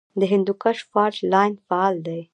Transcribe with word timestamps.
د 0.19 0.21
هندوکش 0.31 0.77
فالټ 0.91 1.15
لاین 1.33 1.53
فعال 1.65 1.95
دی 2.07 2.21